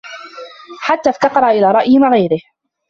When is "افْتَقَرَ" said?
1.09-1.47